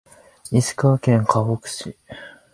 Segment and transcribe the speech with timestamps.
[0.51, 1.95] 石川県かほく市